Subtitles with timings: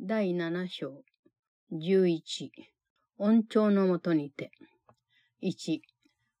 [0.00, 1.04] 第7章
[1.72, 2.50] 11
[3.18, 4.50] 恩寵のもとにて
[5.40, 5.78] 1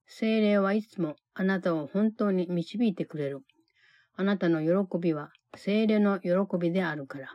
[0.06, 3.42] 精霊はいつもあなたを本当に導いてくれる。
[4.16, 7.28] あなたの喜びは精霊の喜びであるから。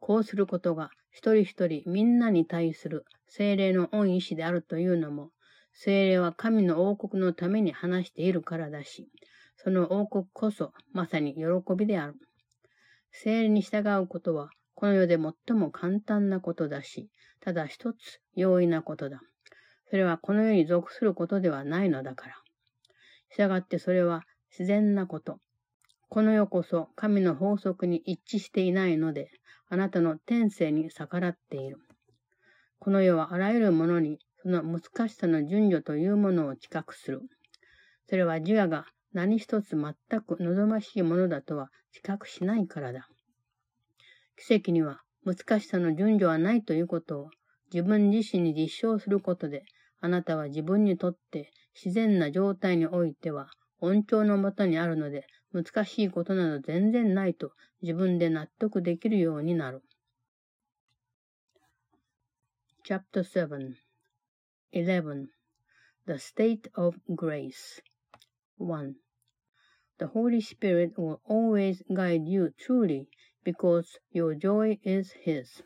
[0.00, 5.30] こうすることが一人一人みんなに対する精霊の恩意志であるというのも、
[5.72, 9.08] 精霊は神の王国のために話しているからだし、
[9.56, 11.42] その王国こそまさに喜
[11.76, 12.16] びである。
[13.12, 17.10] 精霊に従うことはこの世で最も簡単なことだし、
[17.40, 19.20] ただ一つ容易なことだ。
[19.90, 22.34] それはこの世に属することではないのだから。
[23.28, 24.22] したがってそれは
[24.52, 25.40] 自然なこと。
[26.08, 29.32] この世こそ神の法則に一致していないので、
[29.68, 31.78] あなたの天性に逆らっている。
[32.78, 37.22] この世はあらゆるものにその難しさの順序というものを知覚する。
[38.08, 43.08] それは自我が何一つ全く望ましいものだとは知覚しないからだ。
[44.38, 47.30] 奇跡には難しさの順序はないということを
[47.72, 49.64] 自分自身に実証することで、
[50.00, 59.82] あなたは自分にとって自然な状態においては恩寵のもとにあるので、難しいことなど全然ないと自分で納得できるようになる。
[62.86, 63.74] Chapter 7
[64.72, 65.26] 11
[66.06, 67.82] The State of Grace.
[68.58, 68.92] 1
[69.98, 73.08] The Holy Spirit will always guide you truly
[73.44, 75.62] because your joy is His.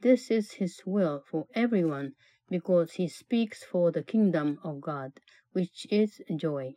[0.00, 2.12] This is His will for everyone,
[2.48, 5.20] because He speaks for the kingdom of God,
[5.52, 6.74] which is joy.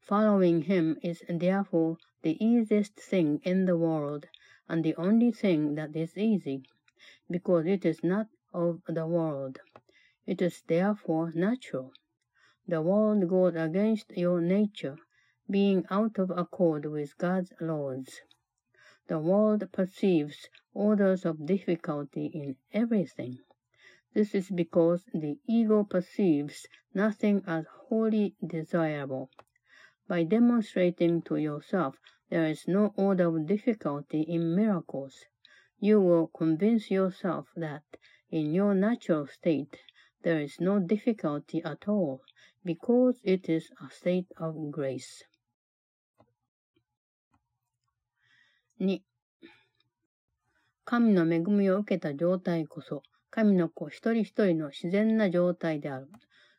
[0.00, 4.26] Following Him is therefore the easiest thing in the world,
[4.68, 6.62] and the only thing that is easy,
[7.30, 9.58] because it is not of the world.
[10.26, 11.92] It is therefore natural.
[12.66, 14.96] The world goes against your nature,
[15.50, 18.20] being out of accord with God's laws.
[19.08, 23.38] The world perceives orders of difficulty in everything.
[24.12, 29.30] This is because the ego perceives nothing as wholly desirable.
[30.06, 35.24] By demonstrating to yourself there is no order of difficulty in miracles,
[35.80, 37.84] you will convince yourself that
[38.30, 39.78] in your natural state
[40.22, 42.20] there is no difficulty at all,
[42.64, 45.24] because it is a state of grace.
[48.80, 49.02] 2
[50.84, 56.08] 神の恵みを受けた状態こそ、神の子一人一人の自然な状態である。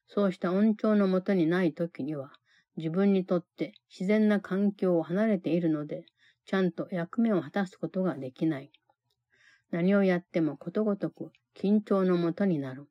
[0.06, 2.34] そうした恩寵のもとにない時には、
[2.76, 6.04] 自分にとって自然な環境を離れているので、
[6.46, 8.70] ちゃんと役目を果たすことができない。
[9.72, 12.90] 何をやってもことごとく緊張のもとになる。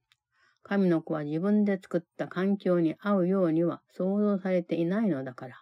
[0.62, 5.60] 神の子は自分で作った環境に合うようには想像されていないのだから。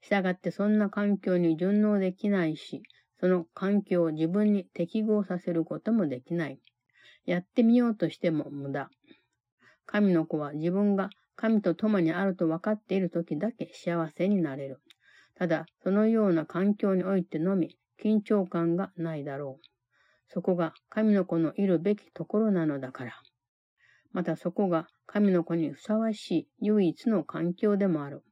[0.00, 2.82] したがってそんな環境に順応できないし、
[3.20, 6.60] その環境を自分に適合させることもできない。
[7.26, 8.90] やってみようとしても無駄。
[9.84, 14.80] 神の子は自分が神と共にあると分かっている時だけ幸せになれる。
[15.34, 19.66] ただ、そのような環境においてのみ緊張感がないだろう。
[20.28, 23.14] そこが神の子のいるべきところなのだから。
[24.12, 28.22] またそこが神の子にふさわしい唯一の環境でもある。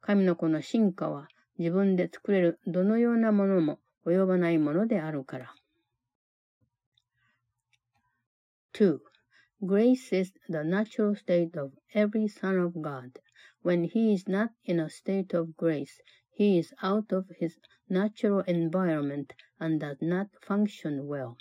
[0.00, 1.28] 神の子の進化は
[1.58, 5.54] 自分で作れるどのようなものも及ばないものであるから。
[8.74, 8.98] 2.
[9.62, 13.12] Grace is the natural state of every son of God.
[13.62, 16.02] When he is not in a state of grace,
[16.32, 17.56] he is out of his
[17.88, 21.38] natural environment and does not function well.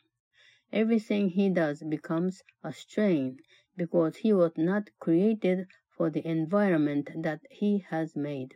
[0.71, 3.39] Everything he does becomes a strain
[3.75, 5.67] because he was not created
[5.98, 8.54] for the environment that he has made.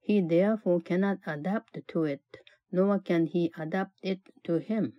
[0.00, 2.38] He therefore cannot adapt to it,
[2.72, 4.94] nor can he adapt it to him.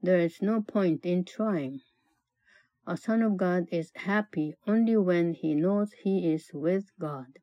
[0.00, 1.80] There is no point in trying.
[2.86, 7.40] A son of God is happy only when he knows he is with God.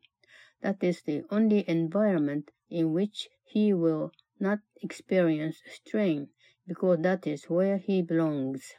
[0.61, 6.29] That is the only environment in which he will not experience strain,
[6.65, 8.75] because that is where he belongs.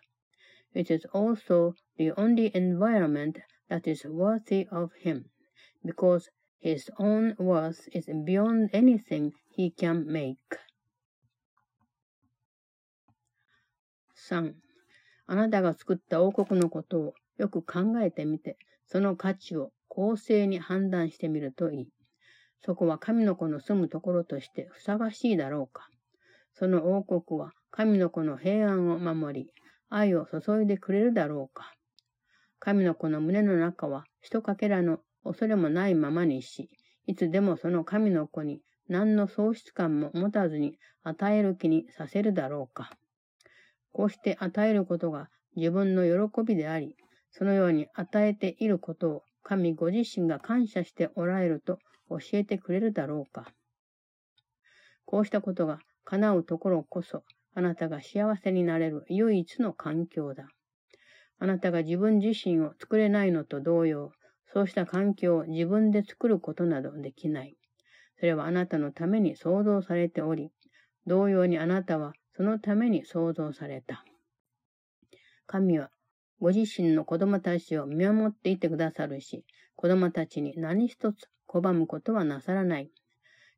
[0.72, 3.40] It is also the only environment
[3.72, 5.24] that is worthy of him,
[5.82, 6.28] because
[6.60, 10.36] his own worth is beyond anything he can make.
[14.14, 14.54] 3.
[15.26, 21.88] あなたが作った王国のことをよく考えてみて、その価値を公正に判断してみるといい。
[22.64, 25.88] そこは神の子の住むところとしてふさわしいだろうか。
[26.52, 29.50] その王国は神の子の平安を守り、
[29.88, 31.72] 愛を注いでくれるだろうか。
[32.64, 36.70] 神の子の胸の中はひとかけらの恐れもないままにし、
[37.08, 42.92] いつでもその神の子に何の喪失感も持たずに与える気にさせるだろうか。
[43.90, 46.94] こうして与えることが自分の喜びであり、
[47.32, 53.48] そのように与えていることを神ご自身が感謝しておられると教えてくれるだろうか。
[55.04, 57.24] こうしたことが叶うところこそ、
[57.56, 60.46] あなたが幸せになれる唯一の環境だ。
[61.42, 64.12] あなたが自分自身を作れないのと同様、
[64.52, 67.56] そうした環境を自分で作ることなどできない。
[68.20, 70.52] それはあなたのために創造されており、
[71.04, 74.04] 同様にあなたはそのために創造された。
[75.48, 75.90] 神は
[76.40, 79.44] ご自身の子供たちを見守っていてくださるし、
[79.74, 82.92] 子供たちに何一つ拒むことはなさらない。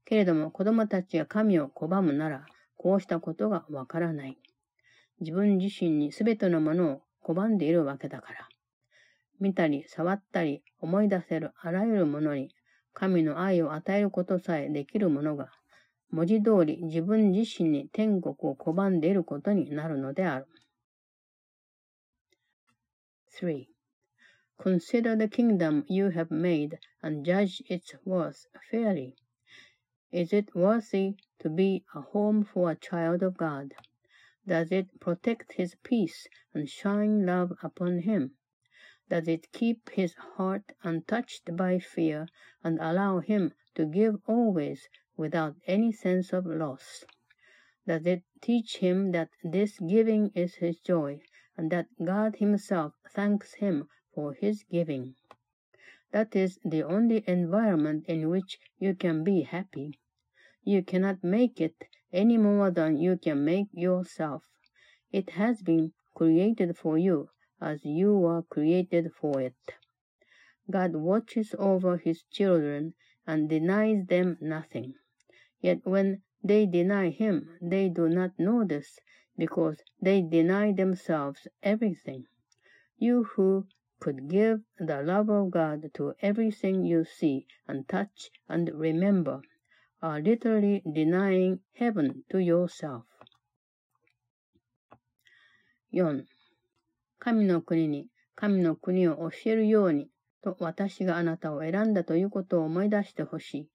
[0.07, 2.47] けれども子供たちが神を拒むなら、
[2.79, 4.39] こうしたことがわからない。
[5.21, 8.49] 自分自身にすべてのものを拒んでいるわけだから。
[9.41, 12.55] 見たり、触ったり、思い出せるあらゆるものに、
[12.93, 15.51] 神の愛を与えることさえできるものが、
[16.11, 20.47] 文字通り自分自身に天国を拒んでいることになるのである。
[23.41, 23.67] 3.
[24.57, 29.17] Consider the kingdom you have made and judge its worth fairly.
[30.13, 33.75] Is it worthy to be a home for a child of God?
[34.47, 38.37] Does it protect his peace and shine love upon him?
[39.09, 42.29] Does it keep his heart untouched by fear
[42.63, 47.05] and allow him to give always without any sense of loss?
[47.87, 51.21] Does it teach him that this giving is his joy
[51.57, 55.17] and that God himself thanks him for his giving?
[56.11, 59.99] That is the only environment in which you can be happy.
[60.63, 64.45] You cannot make it any more than you can make yourself.
[65.11, 67.29] It has been created for you
[67.61, 69.57] as you were created for it.
[70.71, 72.95] God watches over his children
[73.27, 74.95] and denies them nothing.
[75.61, 79.01] Yet when they deny him, they do not know this
[79.37, 82.27] because they deny themselves everything.
[82.97, 83.67] You who
[83.99, 89.43] could give the love of God to everything you see and touch and remember
[90.01, 93.03] are literally denying heaven to yourself.
[95.93, 96.25] 4.
[97.19, 100.09] 神の国に神の国を教えるように
[100.43, 103.69] と私があなたを選んだということを思い出してほしい。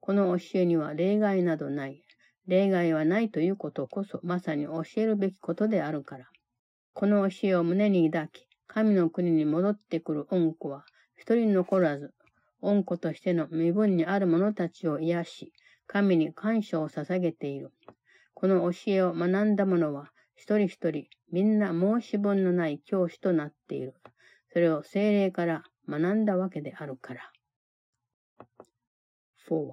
[0.00, 2.02] この教えには例外などない。
[2.46, 6.26] 例外はないということこそまさに教えるべきことであるから。
[6.94, 10.86] この教えを胸に抱き、神の国に戻ってくる恩子は
[11.16, 12.14] 一人残らず、
[12.66, 15.52] 恩子としての身分にある者たちを癒し、
[15.86, 17.70] 神に感謝を捧げている。
[18.34, 23.94] この教えを学んだ者は、一人一人、みんな申し分のない教師となっている。
[24.52, 27.32] それを精霊から学んだわけであるから。
[29.48, 29.72] 4.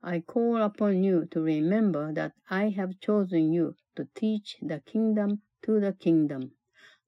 [0.00, 5.38] I call upon you to remember that I have chosen you to teach the kingdom
[5.62, 6.52] to the kingdom.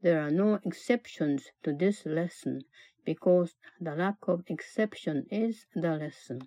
[0.03, 2.63] There are no exceptions to this lesson,
[3.06, 6.47] because the lack of exception is the lesson.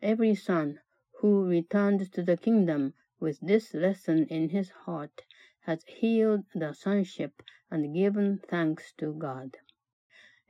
[0.00, 0.78] Every son
[1.18, 5.24] who returns to the kingdom with this lesson in his heart
[5.62, 9.56] has healed the sonship and given thanks to God.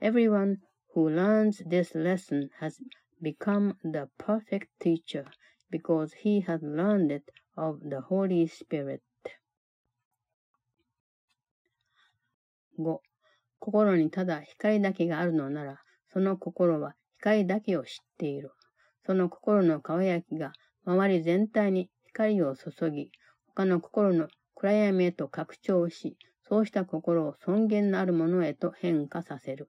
[0.01, 0.61] Everyone
[0.93, 2.81] who learns this lesson has
[3.23, 5.27] become the perfect teacher
[5.71, 9.03] because he has learned it of the Holy Spirit.
[12.77, 13.08] 5.
[13.59, 15.81] 心にただ光だけがあるのなら、
[16.13, 18.53] その心は光だけを知っている。
[19.05, 20.53] その心の輝きが
[20.85, 23.11] 周り全体に光を注ぎ、
[23.55, 26.17] 他の心の暗闇へと拡張し、
[26.49, 29.69] そうした心を尊厳のあるものへと変化させる。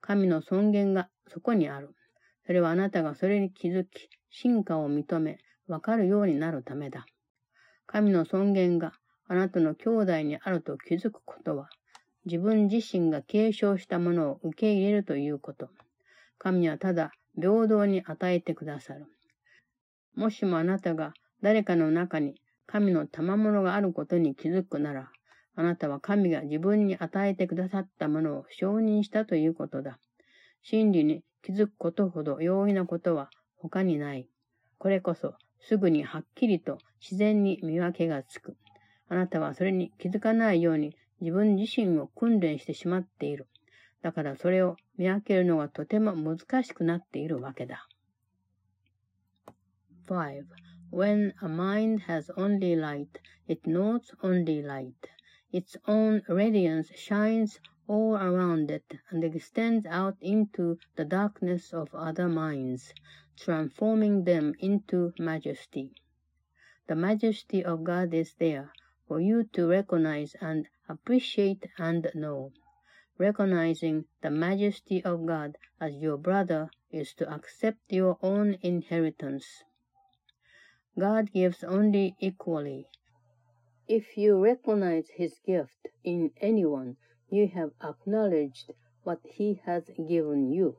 [0.00, 1.94] 神の尊厳がそこにある。
[2.46, 5.38] それはあなたがそれに気づき、進化を認め、
[5.68, 7.06] わかるようになるためだ。
[7.86, 8.92] 神の尊厳が
[9.28, 11.68] あなたの兄弟にあると気づくことは、
[12.24, 15.70] 自分自身が継承したものを受け入れるということ。
[16.38, 19.06] 神はただ平等に与えてくださる。
[20.14, 22.34] もしもあなたが誰かの中に
[22.66, 25.10] 神の賜物があることに気づくなら、
[25.54, 29.98] あなたは神が自分に与えてくださったものを承認したということだ。
[30.62, 34.28] 真理に気づくことほど容易なことは他にない。
[34.78, 38.56] これこそすぐにはっきりと自然に見分けがつく。
[39.08, 43.47] あなたはそれに気づかないように自分自身を訓練してしまっている。
[44.01, 47.87] だからそれを見分けるのがとても難しくなっているわけだ。
[50.07, 50.45] 5.
[50.91, 54.93] When a mind has only light, it knows only light.
[55.51, 62.29] Its own radiance shines all around it and extends out into the darkness of other
[62.29, 62.93] minds,
[63.35, 65.93] transforming them into majesty.
[66.87, 68.71] The majesty of God is there,
[69.07, 72.52] for you to recognize and appreciate and know.
[73.18, 79.46] Recognizing the majesty of God as your brother is to accept your own inheritance.
[80.98, 82.86] God gives only equally.
[83.88, 86.96] If you recognize His gift in anyone,
[87.30, 88.70] you have acknowledged
[89.02, 90.76] what He has given you.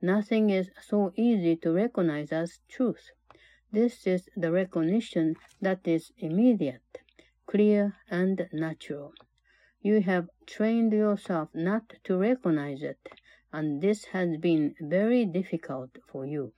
[0.00, 3.10] Nothing is so easy to recognize as truth.
[3.72, 6.98] This is the recognition that is immediate,
[7.46, 9.12] clear, and natural.
[9.80, 12.98] You have trained yourself not to recognize it,
[13.52, 16.52] and this has been very difficult for you.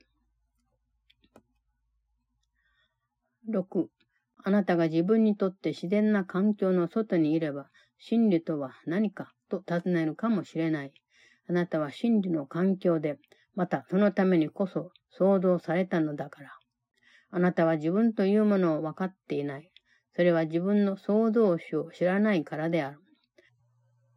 [3.47, 3.89] 6.
[4.43, 10.93] あなたが自分にとって自然な環境の外にいれば、真理とは何かと尋ねるかもしれない。
[11.49, 13.17] あなたは真理の環境で、
[13.55, 16.51] またそのためにこそ創造されたのだから。
[17.31, 19.71] あなたは自分というものを分かっていない。
[20.15, 22.99] それは自分の創造主を知らないからである。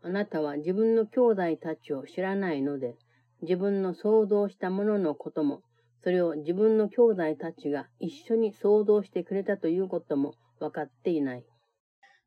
[0.00, 2.96] あなたは自分の兄弟たちを知らないので、
[3.42, 5.62] 自分の想像したもののことも、
[6.02, 11.44] それを自分の兄弟たちが一緒に想像してくれたということも分かっていない。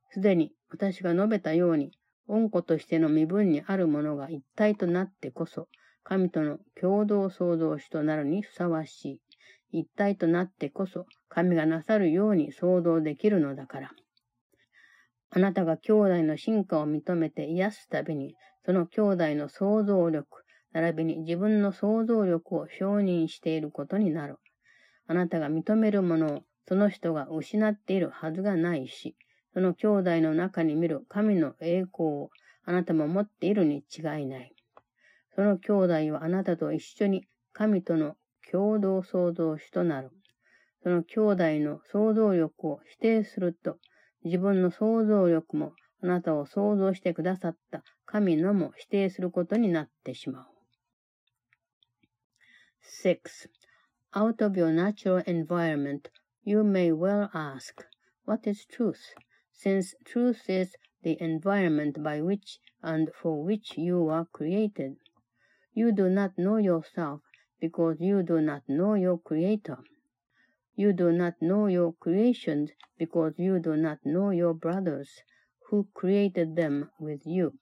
[0.10, 1.92] すでに私が述べたように、
[2.28, 5.70] 恩子としての身分にあるものが一体となってこそ、
[6.04, 9.22] 神との共同創造主となるにふさわしい。
[9.72, 13.92] 一体となってこそ、神がなさるように想像できるのだから。
[15.30, 18.36] あなたが兄弟の進化を認めて癒すたびに、
[18.66, 24.38] その兄弟の想像力、並びに自分の想像力を承認していることになる。
[25.08, 29.16] あなたが認めるものをその人が失っているはずがないし、
[29.54, 32.30] その兄弟の中に見る神の栄光を
[32.64, 34.54] あなたも持っているに違いない。
[35.36, 35.74] その兄
[36.08, 38.16] 弟はあなたと一緒に神との
[38.50, 40.12] 共同創造主となる。
[40.84, 43.78] その兄弟の想像力を否定すると、
[44.24, 50.48] 自分の想像力もあなたを想像してくださった神のも否定することになってしまう。
[53.04, 53.50] 6.
[54.14, 56.10] Out of your natural environment,
[56.44, 57.86] you may well ask,
[58.26, 59.14] What is truth?
[59.54, 64.98] Since truth is the environment by which and for which you are created.
[65.74, 67.22] You do not know yourself
[67.62, 69.78] because you do not know your Creator.
[70.76, 75.22] You do not know your creations because you do not know your brothers
[75.70, 77.54] who created them with you.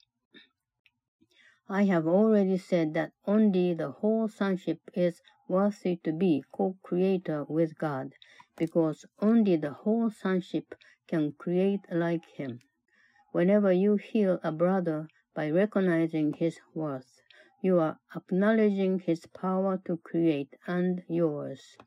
[1.67, 7.77] I have already said that only the whole sonship is worthy to be co-creator with
[7.77, 8.13] God,
[8.55, 10.75] because only the whole sonship
[11.07, 12.61] can create like him.
[13.31, 17.18] Whenever you heal a brother by recognizing his worth,
[17.61, 21.77] you are acknowledging his power to create and yours.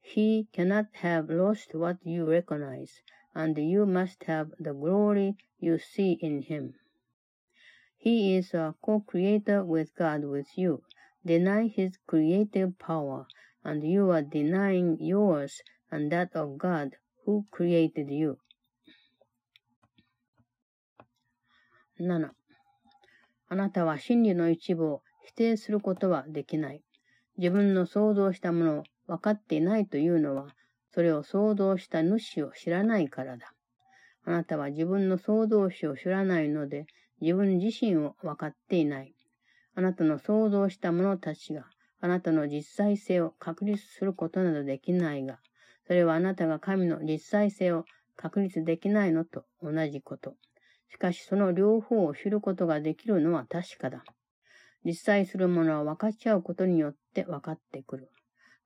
[0.00, 3.02] He cannot have lost what you recognize,
[3.34, 6.74] and you must have the glory you see in him.
[7.98, 10.82] He is a co-creator with God with you.
[11.24, 13.26] Deny his creative power,
[13.64, 15.60] and you are denying yours
[15.90, 18.38] and that of God who created you.
[21.98, 22.30] 7.
[23.48, 26.82] あなたは真理の一部を否定することはできない。
[27.38, 30.54] 自分の想像したものを分かっていないというのは、
[30.92, 33.52] それを想像した主を知らないからだ。
[34.24, 36.86] あなたは自分の創造主を知らないので、
[37.20, 39.14] 自分自身を分かっていない。
[39.74, 41.66] あなたの想像した者たちが、
[42.00, 45.38] あなたの実際性を確立することなどできないが、
[45.86, 47.84] それはあなたが神の実際性を
[48.16, 50.34] 確立できないのと同じこと。
[50.88, 54.04] しかしその両方を知ることができるのは確かだ。
[54.84, 58.10] 実際するものは分かち合うことによって分かってくる。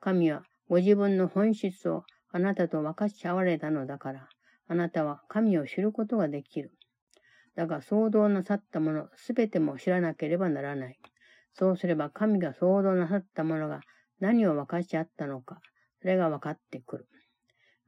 [0.00, 4.28] 神はご自分の本質をあなたと分かち合われたのだから、
[4.68, 6.72] あなたは神を知ることができる。
[7.56, 10.98] だが創造なさったものすべても知らなければならない。
[11.54, 13.80] そうすれば神が創造なさったものが
[14.20, 15.60] 何を分かち合ったのか、
[16.00, 17.08] それが分かってくる。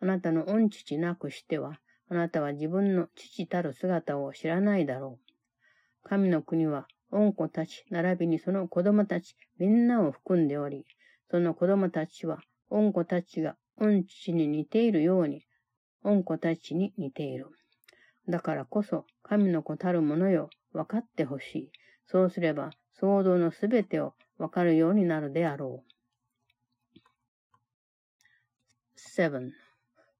[0.00, 1.78] あなたの恩父なくしては、
[2.12, 6.08] あなたは自分の父たる姿を知らないだろう。
[6.08, 10.84] 神の国は、恩子たち、並びにその子供たち、みんなを含んでおり、
[11.30, 15.46] その子供たちは、恩子たちが恩父に似ているように、
[16.04, 17.46] 恩子たちに似ている。
[18.28, 21.72] だからこそ、神の子たるものよ、分かってほしい。
[22.04, 25.92] そうすれば、創造のすべてを分かるようになるであろう。
[29.16, 29.52] 7.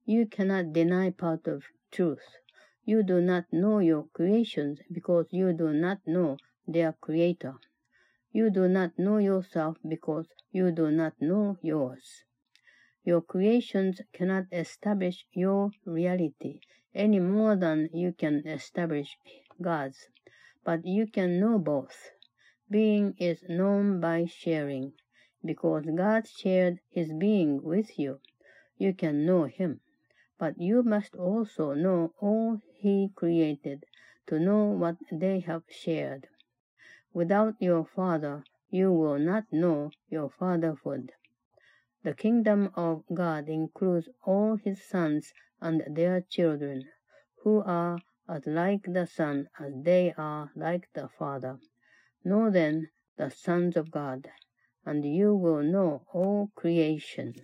[0.07, 2.39] You cannot deny part of truth.
[2.85, 7.55] You do not know your creations because you do not know their creator.
[8.33, 12.25] You do not know yourself because you do not know yours.
[13.05, 16.61] Your creations cannot establish your reality
[16.95, 19.17] any more than you can establish
[19.61, 20.09] God's,
[20.65, 22.11] but you can know both.
[22.71, 24.93] Being is known by sharing.
[25.45, 28.21] Because God shared his being with you,
[28.79, 29.81] you can know him.
[30.43, 33.87] But you must also know all he created
[34.27, 36.27] to know what they have shared.
[37.13, 41.13] Without your Father, you will not know your fatherhood.
[42.03, 46.89] The kingdom of God includes all his sons and their children,
[47.45, 51.61] who are as like the Son as they are like the Father.
[52.25, 54.29] Know then the sons of God,
[54.85, 57.37] and you will know all creation.